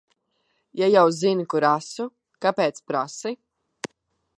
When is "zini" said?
1.19-1.47